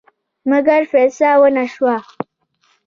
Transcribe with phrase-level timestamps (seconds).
[0.49, 1.95] مګر فیصه ونه شوه.